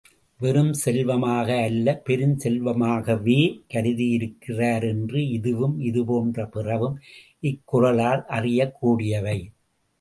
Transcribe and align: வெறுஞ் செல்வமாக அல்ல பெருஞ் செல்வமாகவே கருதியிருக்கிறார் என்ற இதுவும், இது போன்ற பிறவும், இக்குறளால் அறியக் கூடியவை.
வெறுஞ் 0.39 0.71
செல்வமாக 0.71 1.57
அல்ல 1.61 2.01
பெருஞ் 2.05 2.33
செல்வமாகவே 2.37 3.37
கருதியிருக்கிறார் 3.73 4.87
என்ற 4.87 5.21
இதுவும், 5.29 5.79
இது 5.79 6.05
போன்ற 6.05 6.45
பிறவும், 6.47 6.97
இக்குறளால் 7.43 8.25
அறியக் 8.31 8.77
கூடியவை. 8.79 9.39